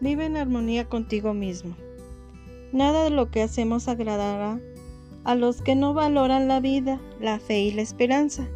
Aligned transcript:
Vive 0.00 0.26
en 0.26 0.36
armonía 0.36 0.88
contigo 0.88 1.34
mismo. 1.34 1.76
Nada 2.72 3.04
de 3.04 3.10
lo 3.10 3.30
que 3.30 3.42
hacemos 3.42 3.88
agradará 3.88 4.60
a 5.24 5.34
los 5.34 5.60
que 5.60 5.74
no 5.74 5.92
valoran 5.94 6.48
la 6.48 6.60
vida, 6.60 7.00
la 7.20 7.38
fe 7.38 7.60
y 7.60 7.72
la 7.72 7.82
esperanza. 7.82 8.48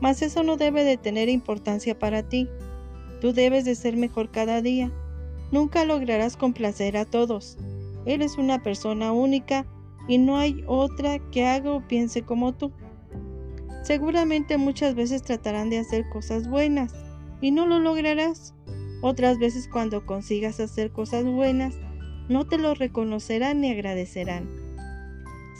Mas 0.00 0.22
eso 0.22 0.42
no 0.42 0.56
debe 0.56 0.84
de 0.84 0.96
tener 0.96 1.28
importancia 1.28 1.98
para 1.98 2.22
ti. 2.22 2.48
Tú 3.20 3.32
debes 3.32 3.64
de 3.64 3.74
ser 3.74 3.96
mejor 3.96 4.30
cada 4.30 4.62
día. 4.62 4.90
Nunca 5.52 5.84
lograrás 5.84 6.36
complacer 6.36 6.96
a 6.96 7.04
todos. 7.04 7.58
Eres 8.06 8.38
una 8.38 8.62
persona 8.62 9.12
única 9.12 9.66
y 10.08 10.18
no 10.18 10.38
hay 10.38 10.64
otra 10.66 11.18
que 11.30 11.46
haga 11.46 11.72
o 11.72 11.86
piense 11.86 12.22
como 12.22 12.54
tú. 12.54 12.72
Seguramente 13.82 14.56
muchas 14.58 14.94
veces 14.94 15.22
tratarán 15.22 15.70
de 15.70 15.78
hacer 15.78 16.08
cosas 16.08 16.48
buenas 16.48 16.94
y 17.40 17.50
no 17.50 17.66
lo 17.66 17.78
lograrás. 17.78 18.54
Otras 19.00 19.38
veces 19.38 19.68
cuando 19.68 20.04
consigas 20.04 20.60
hacer 20.60 20.90
cosas 20.90 21.24
buenas, 21.24 21.74
no 22.28 22.46
te 22.46 22.58
lo 22.58 22.74
reconocerán 22.74 23.60
ni 23.60 23.70
agradecerán. 23.70 24.48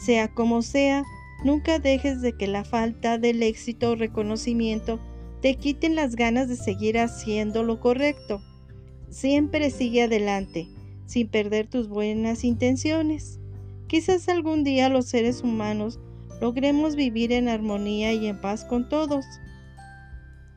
Sea 0.05 0.29
como 0.29 0.62
sea, 0.62 1.05
nunca 1.45 1.79
dejes 1.79 2.20
de 2.20 2.32
que 2.32 2.46
la 2.46 2.65
falta 2.65 3.19
del 3.19 3.43
éxito 3.43 3.93
o 3.93 3.96
reconocimiento 3.96 5.01
te 5.41 5.55
quiten 5.55 5.95
las 5.95 6.16
ganas 6.16 6.48
de 6.48 6.56
seguir 6.56 6.98
haciendo 6.98 7.62
lo 7.62 7.80
correcto. 7.80 8.43
Siempre 9.09 9.70
sigue 9.70 10.02
adelante, 10.02 10.68
sin 11.07 11.29
perder 11.29 11.68
tus 11.68 11.88
buenas 11.88 12.45
intenciones. 12.45 13.38
Quizás 13.87 14.29
algún 14.29 14.65
día 14.65 14.88
los 14.88 15.07
seres 15.07 15.43
humanos 15.43 16.01
logremos 16.41 16.96
vivir 16.96 17.32
en 17.32 17.48
armonía 17.48 18.12
y 18.12 18.27
en 18.27 18.41
paz 18.41 18.65
con 18.65 18.88
todos. 18.88 19.24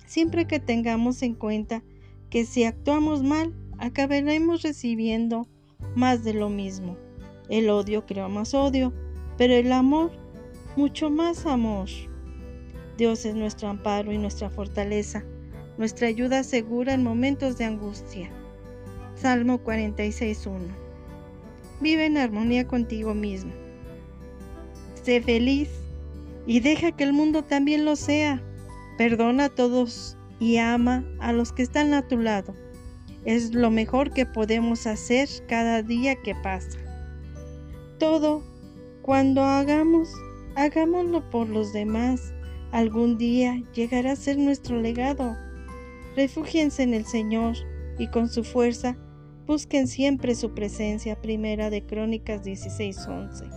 Siempre 0.06 0.46
que 0.46 0.60
tengamos 0.60 1.22
en 1.22 1.36
cuenta 1.36 1.84
que 2.32 2.46
si 2.46 2.64
actuamos 2.64 3.22
mal, 3.22 3.54
acabaremos 3.78 4.64
recibiendo 4.64 5.48
más 5.96 6.24
de 6.24 6.34
lo 6.34 6.50
mismo. 6.50 6.98
El 7.50 7.70
odio 7.70 8.06
crea 8.06 8.30
más 8.30 8.54
odio, 8.54 8.94
pero 9.38 9.54
el 9.54 9.72
amor, 9.74 10.12
mucho 10.78 11.10
más 11.10 11.46
amor. 11.46 11.90
Dios 12.98 13.26
es 13.26 13.36
nuestro 13.36 13.68
amparo 13.68 14.14
y 14.14 14.18
nuestra 14.18 14.50
fortaleza, 14.50 15.26
nuestra 15.78 16.08
ayuda 16.08 16.44
segura 16.44 16.94
en 16.94 17.04
momentos 17.04 17.58
de 17.58 17.66
angustia. 17.66 18.32
Salmo 19.16 19.62
46.1 19.62 20.60
Vive 21.82 22.06
en 22.06 22.18
armonía 22.18 22.66
contigo 22.66 23.14
mismo. 23.14 23.52
Sé 25.04 25.22
feliz 25.22 25.70
y 26.48 26.62
deja 26.62 26.94
que 26.94 27.04
el 27.04 27.12
mundo 27.12 27.44
también 27.44 27.84
lo 27.84 27.98
sea. 27.98 28.42
Perdona 28.98 29.46
a 29.46 29.50
todos 29.50 30.18
y 30.42 30.58
ama 30.58 31.06
a 31.20 31.32
los 31.32 31.54
que 31.54 31.62
están 31.62 31.94
a 31.94 32.08
tu 32.08 32.18
lado. 32.18 32.56
Es 33.24 33.54
lo 33.54 33.70
mejor 33.70 34.12
que 34.12 34.26
podemos 34.26 34.88
hacer 34.88 35.30
cada 35.48 35.84
día 35.84 36.16
que 36.16 36.34
pasa. 36.34 36.80
Todo, 38.00 38.42
cuando 39.04 39.44
hagamos, 39.44 40.10
hagámoslo 40.56 41.30
por 41.30 41.48
los 41.48 41.72
demás. 41.72 42.34
Algún 42.72 43.20
día 43.20 43.62
llegará 43.76 44.14
a 44.14 44.16
ser 44.16 44.40
nuestro 44.40 44.82
legado. 44.82 45.38
Refúgiense 46.16 46.82
en 46.82 46.96
el 46.96 47.06
Señor 47.06 47.56
y 48.00 48.08
con 48.08 48.28
su 48.28 48.44
fuerza 48.44 48.98
busquen 49.46 49.88
siempre 49.88 50.34
su 50.34 50.56
presencia. 50.56 51.22
Primera 51.22 51.70
de 51.70 51.86
Crónicas 51.86 52.44
16:11. 52.44 53.48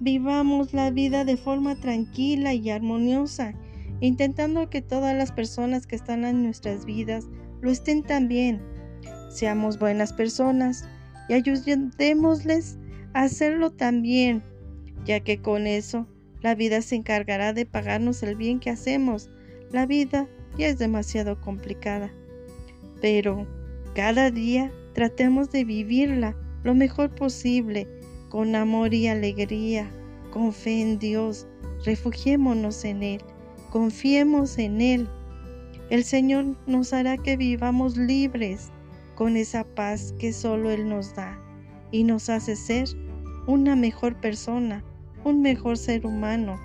Vivamos 0.00 0.72
la 0.72 0.90
vida 0.90 1.26
de 1.26 1.36
forma 1.36 1.76
tranquila 1.76 2.54
y 2.54 2.70
armoniosa, 2.70 3.54
intentando 4.00 4.68
que 4.68 4.82
todas 4.82 5.16
las 5.16 5.32
personas 5.32 5.86
que 5.86 5.96
están 5.96 6.24
en 6.24 6.42
nuestras 6.42 6.84
vidas 6.84 7.26
lo 7.60 7.70
estén 7.70 8.02
también. 8.02 8.60
Seamos 9.30 9.78
buenas 9.78 10.12
personas 10.12 10.88
y 11.28 11.34
ayudémosles 11.34 12.78
a 13.12 13.22
hacerlo 13.22 13.70
también, 13.70 14.42
ya 15.04 15.20
que 15.20 15.40
con 15.40 15.66
eso 15.66 16.06
la 16.42 16.54
vida 16.54 16.82
se 16.82 16.96
encargará 16.96 17.52
de 17.52 17.66
pagarnos 17.66 18.22
el 18.22 18.36
bien 18.36 18.60
que 18.60 18.70
hacemos. 18.70 19.30
La 19.72 19.86
vida 19.86 20.28
ya 20.58 20.68
es 20.68 20.78
demasiado 20.78 21.40
complicada. 21.40 22.12
Pero 23.00 23.46
cada 23.94 24.30
día 24.30 24.70
tratemos 24.94 25.50
de 25.50 25.64
vivirla 25.64 26.36
lo 26.62 26.74
mejor 26.74 27.14
posible, 27.14 27.88
con 28.28 28.54
amor 28.54 28.92
y 28.94 29.08
alegría, 29.08 29.90
con 30.30 30.52
fe 30.52 30.80
en 30.80 30.98
Dios. 30.98 31.46
Refugiémonos 31.84 32.84
en 32.84 33.02
Él, 33.02 33.22
confiemos 33.76 34.56
en 34.56 34.80
Él 34.80 35.06
el 35.90 36.02
Señor 36.02 36.56
nos 36.66 36.94
hará 36.94 37.18
que 37.18 37.36
vivamos 37.36 37.98
libres 37.98 38.72
con 39.16 39.36
esa 39.36 39.64
paz 39.64 40.14
que 40.18 40.32
solo 40.32 40.70
Él 40.70 40.88
nos 40.88 41.14
da 41.14 41.38
y 41.92 42.04
nos 42.04 42.30
hace 42.30 42.56
ser 42.56 42.88
una 43.46 43.76
mejor 43.76 44.18
persona, 44.18 44.82
un 45.24 45.42
mejor 45.42 45.76
ser 45.76 46.06
humano, 46.06 46.58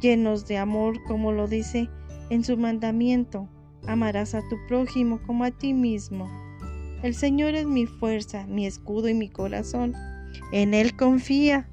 llenos 0.00 0.46
de 0.46 0.56
amor 0.56 0.96
como 1.04 1.30
lo 1.30 1.46
dice 1.46 1.90
en 2.30 2.42
su 2.42 2.56
mandamiento. 2.56 3.50
Amarás 3.86 4.34
a 4.34 4.40
tu 4.48 4.56
prójimo 4.66 5.20
como 5.26 5.44
a 5.44 5.50
ti 5.50 5.74
mismo. 5.74 6.26
El 7.02 7.14
Señor 7.14 7.54
es 7.54 7.66
mi 7.66 7.84
fuerza, 7.84 8.46
mi 8.46 8.66
escudo 8.66 9.10
y 9.10 9.14
mi 9.14 9.28
corazón. 9.28 9.92
En 10.52 10.72
Él 10.72 10.96
confía. 10.96 11.68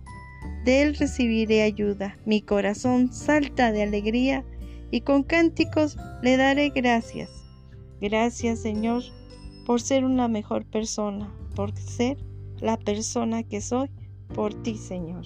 De 0.66 0.82
Él 0.84 0.96
recibiré 0.96 1.64
ayuda. 1.64 2.18
Mi 2.26 2.42
corazón 2.42 3.14
salta 3.14 3.72
de 3.72 3.82
alegría 3.84 4.44
y 4.94 5.02
con 5.02 5.24
cánticos 5.24 5.98
le 6.22 6.38
daré 6.38 6.70
gracias. 6.70 7.32
Gracias 8.00 8.60
Señor 8.60 9.02
por 9.66 9.82
ser 9.82 10.06
una 10.06 10.28
mejor 10.28 10.66
persona, 10.66 11.34
por 11.56 11.76
ser 11.76 12.18
la 12.60 12.78
persona 12.78 13.42
que 13.42 13.60
soy 13.60 13.90
por 14.36 14.54
ti 14.62 14.78
Señor. 14.78 15.26